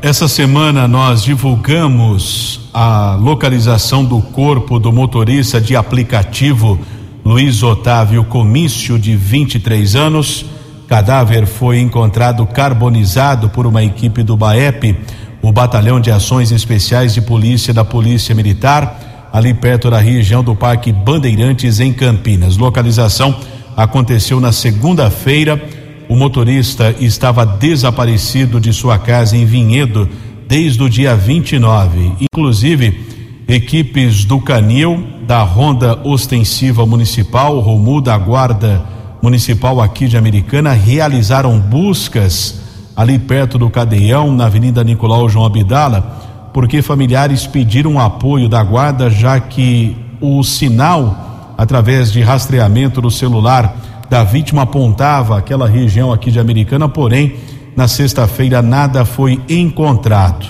[0.00, 6.78] Essa semana nós divulgamos a localização do corpo do motorista de aplicativo
[7.24, 10.44] Luiz Otávio Comício, de 23 anos.
[10.88, 14.96] Cadáver foi encontrado carbonizado por uma equipe do BAEP,
[15.42, 20.54] o Batalhão de Ações Especiais de Polícia da Polícia Militar ali perto da região do
[20.54, 22.56] Parque Bandeirantes, em Campinas.
[22.56, 23.36] Localização
[23.76, 25.62] aconteceu na segunda-feira.
[26.08, 30.08] O motorista estava desaparecido de sua casa em Vinhedo
[30.48, 32.12] desde o dia 29.
[32.20, 40.72] Inclusive, equipes do Canil, da Ronda Ostensiva Municipal, Romu da Guarda Municipal aqui de Americana,
[40.72, 42.60] realizaram buscas
[42.94, 46.24] ali perto do Cadeião, na Avenida Nicolau João Abdala
[46.56, 53.76] porque familiares pediram apoio da guarda, já que o sinal, através de rastreamento do celular
[54.08, 57.34] da vítima, apontava aquela região aqui de Americana, porém,
[57.76, 60.46] na sexta-feira nada foi encontrado.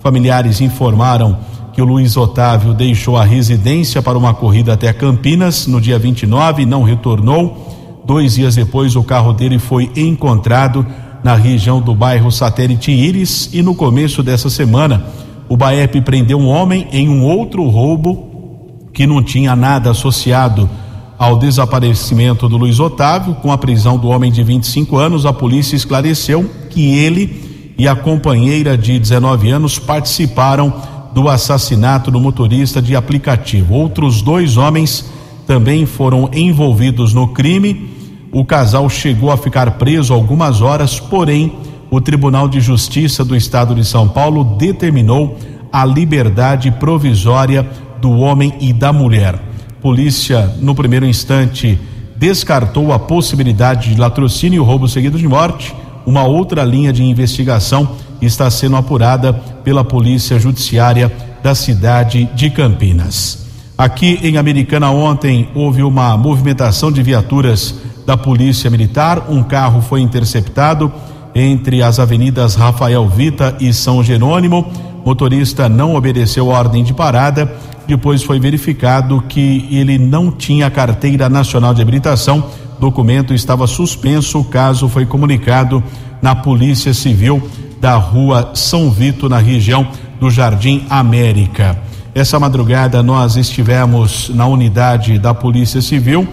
[0.00, 1.38] Familiares informaram
[1.72, 6.64] que o Luiz Otávio deixou a residência para uma corrida até Campinas no dia 29
[6.64, 7.75] e não retornou.
[8.06, 10.86] Dois dias depois, o carro dele foi encontrado
[11.24, 15.04] na região do bairro Satélite Íris e no começo dessa semana
[15.48, 20.70] o BAEP prendeu um homem em um outro roubo que não tinha nada associado
[21.18, 23.34] ao desaparecimento do Luiz Otávio.
[23.36, 27.96] Com a prisão do homem de 25 anos, a polícia esclareceu que ele e a
[27.96, 30.72] companheira de 19 anos participaram
[31.12, 33.74] do assassinato do motorista de aplicativo.
[33.74, 35.04] Outros dois homens
[35.46, 37.95] também foram envolvidos no crime.
[38.36, 41.54] O casal chegou a ficar preso algumas horas, porém
[41.90, 45.38] o Tribunal de Justiça do Estado de São Paulo determinou
[45.72, 47.66] a liberdade provisória
[47.98, 49.40] do homem e da mulher.
[49.80, 51.80] Polícia, no primeiro instante,
[52.14, 55.74] descartou a possibilidade de latrocínio e roubo seguido de morte.
[56.04, 57.88] Uma outra linha de investigação
[58.20, 61.10] está sendo apurada pela Polícia Judiciária
[61.42, 63.46] da cidade de Campinas.
[63.78, 70.00] Aqui em Americana ontem houve uma movimentação de viaturas da Polícia Militar, um carro foi
[70.00, 70.92] interceptado
[71.34, 74.64] entre as avenidas Rafael Vita e São Jerônimo.
[75.04, 77.52] Motorista não obedeceu ordem de parada.
[77.86, 82.44] Depois foi verificado que ele não tinha carteira nacional de habilitação.
[82.78, 84.38] Documento estava suspenso.
[84.38, 85.82] O caso foi comunicado
[86.22, 87.42] na Polícia Civil
[87.80, 89.86] da Rua São Vito, na região
[90.18, 91.78] do Jardim América.
[92.14, 96.26] Essa madrugada nós estivemos na unidade da Polícia Civil.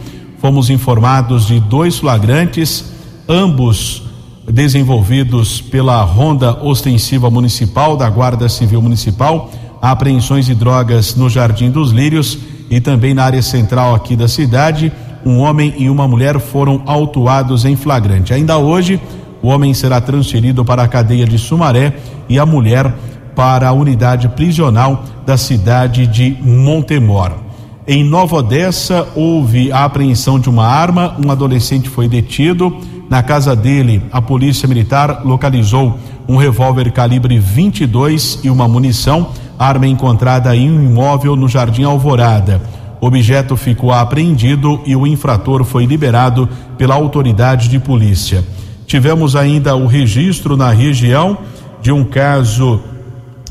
[0.43, 2.91] Fomos informados de dois flagrantes,
[3.29, 4.03] ambos
[4.45, 9.49] desenvolvidos pela Ronda Ostensiva Municipal da Guarda Civil Municipal,
[9.81, 12.37] apreensões de drogas no Jardim dos Lírios
[12.69, 14.91] e também na área central aqui da cidade.
[15.25, 18.33] Um homem e uma mulher foram autuados em flagrante.
[18.33, 18.99] Ainda hoje,
[19.41, 21.95] o homem será transferido para a cadeia de Sumaré
[22.27, 22.93] e a mulher
[23.33, 27.42] para a unidade prisional da cidade de Montemor.
[27.85, 32.77] Em Nova Odessa, houve a apreensão de uma arma, um adolescente foi detido.
[33.09, 39.85] Na casa dele, a polícia militar localizou um revólver calibre 22 e uma munição, arma
[39.85, 42.61] encontrada em um imóvel no Jardim Alvorada.
[43.01, 48.45] O objeto ficou apreendido e o infrator foi liberado pela autoridade de polícia.
[48.87, 51.37] Tivemos ainda o registro na região
[51.81, 52.79] de um caso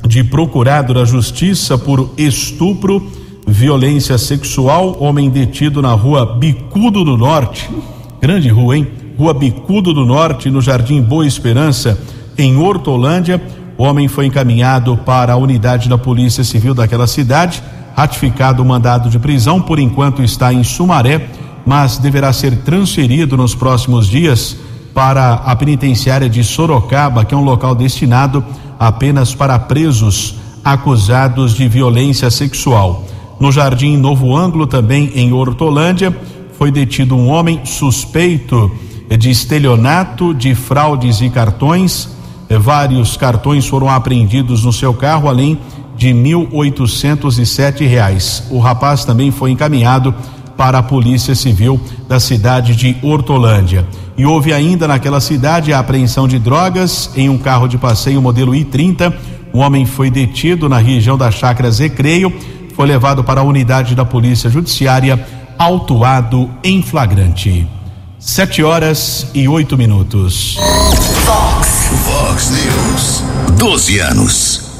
[0.07, 3.07] de procurado da justiça por estupro,
[3.47, 7.69] violência sexual, homem detido na rua Bicudo do Norte.
[8.21, 8.87] Grande rua, hein?
[9.19, 11.99] Rua Bicudo do Norte, no Jardim Boa Esperança,
[12.39, 13.41] em Hortolândia.
[13.77, 17.63] O homem foi encaminhado para a unidade da Polícia Civil daquela cidade,
[17.95, 21.29] ratificado o mandado de prisão, por enquanto está em Sumaré,
[21.67, 24.57] mas deverá ser transferido nos próximos dias
[24.95, 28.45] para a penitenciária de Sorocaba, que é um local destinado
[28.79, 33.05] apenas para presos acusados de violência sexual.
[33.43, 36.17] No Jardim Novo Ângulo, também em Hortolândia,
[36.57, 38.71] foi detido um homem suspeito
[39.19, 42.09] de estelionato, de fraudes e cartões.
[42.49, 45.59] Vários cartões foram apreendidos no seu carro, além
[45.97, 46.15] de
[47.45, 48.45] sete reais.
[48.49, 50.15] O rapaz também foi encaminhado
[50.57, 53.85] para a Polícia Civil da cidade de Hortolândia.
[54.17, 58.55] E houve ainda naquela cidade a apreensão de drogas em um carro de passeio modelo
[58.55, 59.13] I-30.
[59.53, 62.33] Um homem foi detido na região da Chácara Zecreio,
[62.75, 65.25] foi levado para a unidade da Polícia Judiciária,
[65.59, 67.67] autuado em flagrante.
[68.19, 70.57] Sete horas e oito minutos.
[71.25, 71.91] Fox.
[72.05, 73.23] Fox News.
[73.59, 74.71] Doze anos.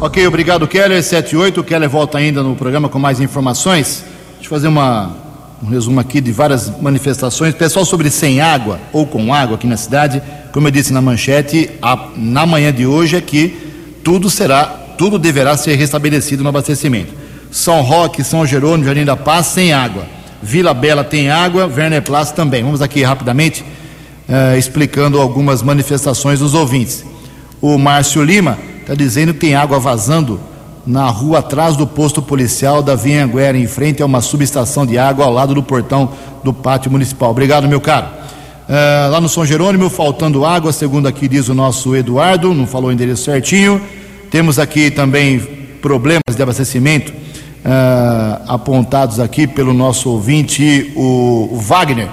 [0.00, 1.02] Ok, obrigado, Keller.
[1.02, 1.60] Sete e oito.
[1.60, 4.04] O Keller volta ainda no programa com mais informações.
[4.34, 5.16] Deixa eu fazer uma,
[5.62, 7.54] um resumo aqui de várias manifestações.
[7.54, 10.22] Pessoal, sobre sem água ou com água aqui na cidade,
[10.52, 14.66] como eu disse na manchete, a, na manhã de hoje é que tudo será,
[14.96, 17.23] tudo deverá ser restabelecido no abastecimento.
[17.54, 20.04] São Roque, São Jerônimo, Jardim da Paz, sem água.
[20.42, 22.64] Vila Bela tem água, Werner Platz também.
[22.64, 23.64] Vamos aqui rapidamente
[24.28, 27.04] uh, explicando algumas manifestações dos ouvintes.
[27.62, 30.40] O Márcio Lima está dizendo que tem água vazando
[30.84, 35.24] na rua atrás do posto policial da Vinhanguera, em frente a uma subestação de água
[35.24, 36.10] ao lado do portão
[36.42, 37.30] do pátio municipal.
[37.30, 38.06] Obrigado, meu caro.
[38.68, 42.90] Uh, lá no São Jerônimo, faltando água, segundo aqui diz o nosso Eduardo, não falou
[42.90, 43.80] o endereço certinho.
[44.28, 45.38] Temos aqui também
[45.80, 47.22] problemas de abastecimento
[47.64, 52.08] uh, apontados aqui pelo nosso ouvinte, o, o Wagner.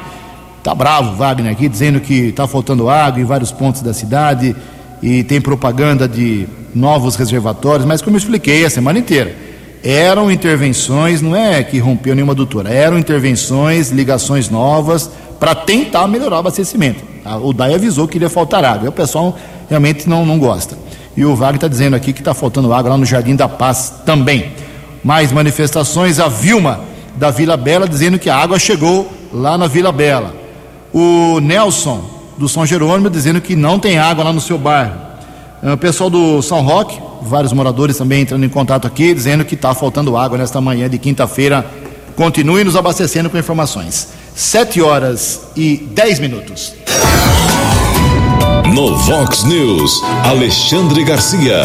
[0.64, 4.56] Tá bravo, Wagner, aqui, dizendo que está faltando água em vários pontos da cidade
[5.02, 9.36] e tem propaganda de novos reservatórios, mas como eu expliquei a semana inteira,
[9.84, 16.36] eram intervenções, não é que rompeu nenhuma doutora, eram intervenções, ligações novas para tentar melhorar
[16.36, 17.04] o abastecimento.
[17.44, 19.36] O DAI avisou que iria faltar água, o pessoal
[19.68, 20.78] realmente não, não gosta.
[21.18, 23.92] E o Wagner está dizendo aqui que está faltando água lá no Jardim da Paz
[24.06, 24.52] também.
[25.04, 26.82] Mais manifestações, a Vilma
[27.16, 30.34] da Vila Bela dizendo que a água chegou lá na Vila Bela.
[30.94, 32.04] O Nelson
[32.38, 34.94] do São Jerônimo dizendo que não tem água lá no seu bairro.
[35.62, 39.74] O pessoal do São Roque, vários moradores também entrando em contato aqui, dizendo que está
[39.76, 41.66] faltando água nesta manhã de quinta-feira.
[42.16, 44.10] Continue nos abastecendo com informações.
[44.36, 46.74] Sete horas e dez minutos.
[48.74, 51.64] No Vox News, Alexandre Garcia.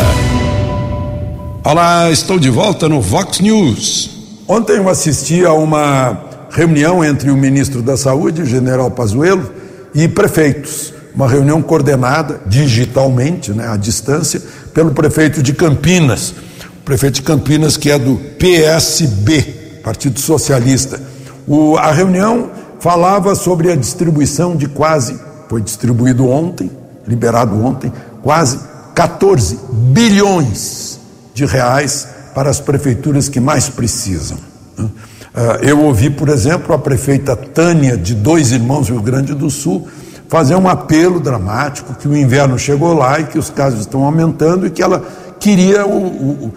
[1.69, 4.09] Olá, estou de volta no Vox News.
[4.47, 6.17] Ontem eu assisti a uma
[6.49, 9.51] reunião entre o ministro da Saúde, general Pazuello,
[9.93, 10.95] e prefeitos.
[11.13, 14.41] Uma reunião coordenada digitalmente, né, à distância,
[14.73, 16.31] pelo prefeito de Campinas.
[16.31, 21.03] O prefeito de Campinas, que é do PSB, Partido Socialista.
[21.49, 22.49] O, a reunião
[22.79, 26.71] falava sobre a distribuição de quase, foi distribuído ontem,
[27.09, 27.93] liberado ontem,
[28.23, 28.61] quase
[28.95, 30.86] 14 bilhões
[31.37, 34.39] de reais para as prefeituras que mais precisam.
[34.77, 34.89] Né?
[35.35, 39.87] Ah, eu ouvi, por exemplo, a prefeita Tânia, de Dois Irmãos, Rio Grande do Sul,
[40.31, 44.67] fazer um apelo dramático que o inverno chegou lá e que os casos estão aumentando
[44.67, 45.05] e que ela
[45.39, 46.55] queria o, o,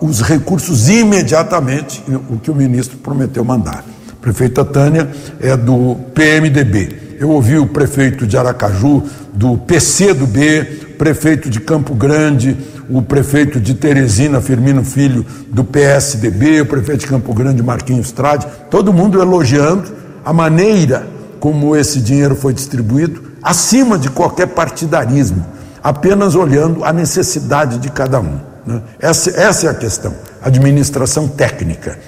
[0.00, 3.84] os recursos imediatamente, o que o ministro prometeu mandar.
[4.10, 7.16] A prefeita Tânia é do PMDB.
[7.20, 9.02] Eu ouvi o prefeito de Aracaju,
[9.34, 12.56] do PCdoB, prefeito de Campo Grande,
[12.88, 18.46] o prefeito de Teresina, Firmino Filho, do PSDB, o prefeito de Campo Grande, Marquinhos Trade,
[18.70, 19.92] todo mundo elogiando
[20.24, 21.06] a maneira
[21.40, 25.44] como esse dinheiro foi distribuído, acima de qualquer partidarismo,
[25.82, 28.40] apenas olhando a necessidade de cada um.
[28.66, 28.82] Né?
[28.98, 31.98] Essa, essa é a questão, administração técnica.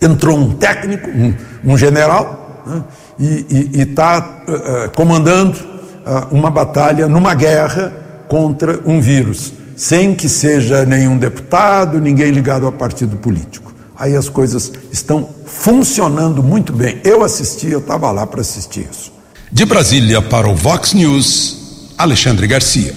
[0.00, 1.34] Entrou um técnico, um,
[1.64, 2.84] um general, né?
[3.18, 7.92] e está uh, uh, comandando uh, uma batalha numa guerra
[8.28, 13.74] contra um vírus sem que seja nenhum deputado, ninguém ligado a partido político.
[13.94, 17.00] Aí as coisas estão funcionando muito bem.
[17.04, 19.12] Eu assisti, eu estava lá para assistir isso.
[19.52, 22.94] De Brasília para o Vox News, Alexandre Garcia.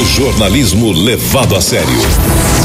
[0.00, 1.88] O jornalismo levado a sério.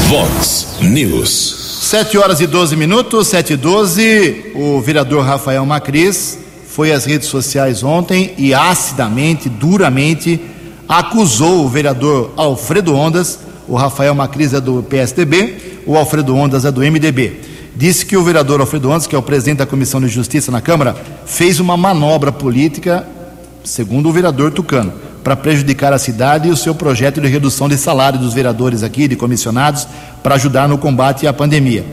[0.08, 1.60] Vox News.
[1.82, 4.52] 7 horas e 12 minutos, 7 e 12.
[4.54, 10.40] O vereador Rafael Macris foi às redes sociais ontem e acidamente, duramente,
[10.90, 13.38] acusou o vereador Alfredo Ondas.
[13.68, 18.22] O Rafael Macris é do PSDB, o Alfredo Ondas é do MDB disse que o
[18.22, 21.78] vereador Alfredo Antes, que é o presidente da Comissão de Justiça na Câmara, fez uma
[21.78, 23.06] manobra política,
[23.64, 24.92] segundo o vereador Tucano,
[25.24, 29.08] para prejudicar a cidade e o seu projeto de redução de salário dos vereadores aqui,
[29.08, 29.86] de comissionados,
[30.22, 31.86] para ajudar no combate à pandemia.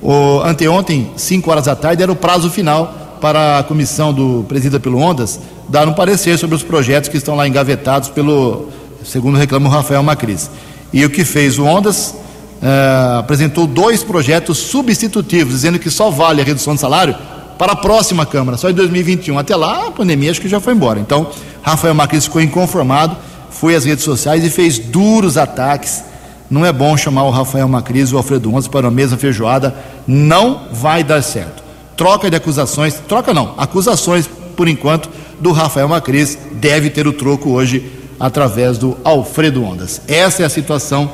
[0.00, 4.78] O, anteontem, 5 horas da tarde, era o prazo final para a comissão do presidida
[4.80, 8.68] pelo Ondas dar um parecer sobre os projetos que estão lá engavetados pelo,
[9.04, 10.50] segundo reclama o Rafael Macris.
[10.92, 12.14] E o que fez o Ondas
[12.62, 17.14] é, apresentou dois projetos substitutivos, dizendo que só vale a redução de salário
[17.58, 19.38] para a próxima Câmara, só em 2021.
[19.38, 20.98] Até lá, a pandemia acho que já foi embora.
[20.98, 21.28] Então,
[21.62, 23.16] Rafael Macris ficou inconformado,
[23.50, 26.04] foi às redes sociais e fez duros ataques.
[26.50, 29.74] Não é bom chamar o Rafael Macris e o Alfredo Ondas para a mesma feijoada.
[30.06, 31.62] Não vai dar certo.
[31.96, 35.08] Troca de acusações, troca não, acusações, por enquanto,
[35.40, 36.38] do Rafael Macris.
[36.52, 40.00] Deve ter o troco hoje através do Alfredo Ondas.
[40.08, 41.04] Essa é a situação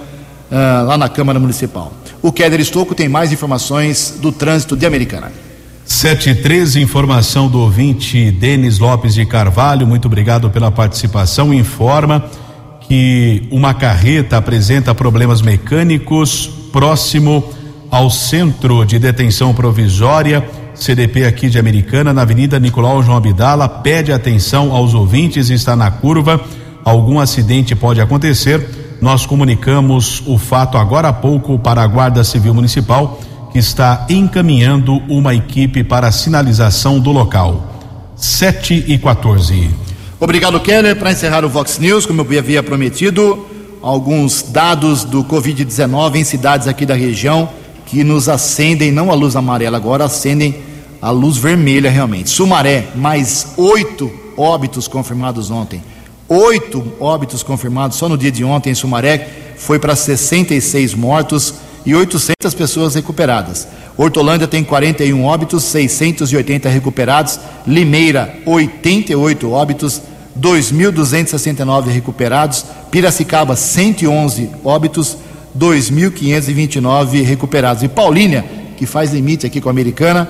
[0.51, 1.93] uh, lá na Câmara Municipal.
[2.23, 5.33] O Keller Estocco tem mais informações do trânsito de Americana.
[5.85, 11.53] 713, informação do ouvinte Denis Lopes de Carvalho, muito obrigado pela participação.
[11.53, 12.25] Informa
[12.83, 17.53] que uma carreta apresenta problemas mecânicos próximo
[17.91, 20.49] ao centro de detenção provisória,
[20.81, 23.69] CDP aqui de Americana, na Avenida Nicolau João Abdala.
[23.69, 26.41] Pede atenção aos ouvintes, está na curva.
[26.85, 28.67] Algum acidente pode acontecer
[29.01, 33.19] nós comunicamos o fato agora há pouco para a Guarda Civil Municipal,
[33.51, 37.67] que está encaminhando uma equipe para a sinalização do local.
[38.15, 39.71] 7 e 14.
[40.21, 40.97] Obrigado, Keller.
[40.97, 43.47] Para encerrar o Vox News, como eu havia prometido,
[43.81, 47.49] alguns dados do Covid-19 em cidades aqui da região
[47.87, 50.55] que nos acendem, não a luz amarela agora, acendem
[51.01, 52.31] a luz vermelha realmente.
[52.31, 55.83] Sumaré, mais oito óbitos confirmados ontem
[56.31, 61.93] oito óbitos confirmados só no dia de ontem em Sumaré, foi para 66 mortos e
[61.93, 63.67] 800 pessoas recuperadas.
[63.97, 67.41] Hortolândia tem 41 óbitos, 680 recuperados.
[67.67, 70.01] Limeira, 88 óbitos,
[70.39, 72.65] 2.269 recuperados.
[72.91, 75.19] Piracicaba, 111 óbitos,
[75.59, 77.83] 2.529 recuperados.
[77.83, 78.45] E Paulínia,
[78.77, 80.29] que faz limite aqui com a Americana,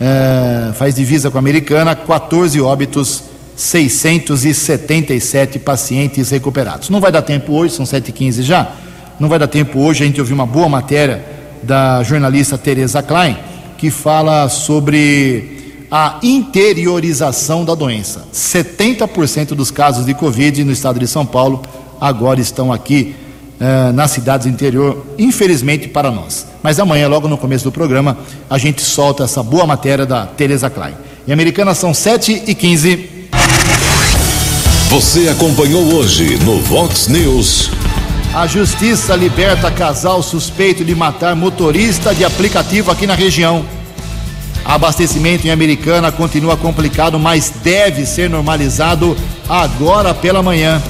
[0.00, 3.24] é, faz divisa com a Americana, 14 óbitos
[3.56, 6.90] 677 pacientes recuperados.
[6.90, 8.70] Não vai dar tempo hoje, são 7h15 já.
[9.18, 11.24] Não vai dar tempo hoje a gente ouvir uma boa matéria
[11.62, 13.36] da jornalista Tereza Klein,
[13.76, 18.24] que fala sobre a interiorização da doença.
[18.32, 21.62] 70% dos casos de Covid no estado de São Paulo
[22.00, 23.16] agora estão aqui
[23.60, 26.46] eh, nas cidades do interior, infelizmente para nós.
[26.62, 30.68] Mas amanhã, logo no começo do programa, a gente solta essa boa matéria da Tereza
[30.70, 30.94] Klein.
[31.26, 33.18] Em Americana são 7 e 15
[34.88, 37.70] você acompanhou hoje no Vox News.
[38.34, 43.66] A justiça liberta casal suspeito de matar motorista de aplicativo aqui na região.
[44.64, 49.14] Abastecimento em Americana continua complicado, mas deve ser normalizado
[49.46, 50.82] agora pela manhã.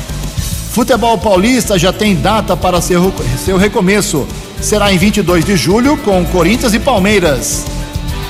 [0.79, 3.13] Futebol paulista já tem data para seu,
[3.45, 4.25] seu recomeço.
[4.61, 7.65] Será em 22 de julho com Corinthians e Palmeiras.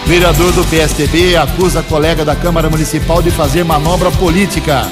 [0.07, 4.89] Vereador do PSDB acusa colega da Câmara Municipal de fazer manobra política.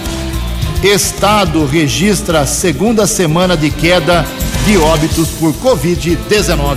[0.83, 4.27] Estado registra segunda semana de queda
[4.67, 6.77] de óbitos por Covid-19.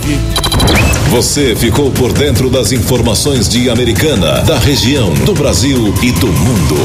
[1.10, 6.76] Você ficou por dentro das informações de Americana, da região, do Brasil e do mundo.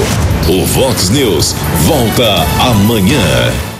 [0.50, 3.75] O Vox News volta amanhã.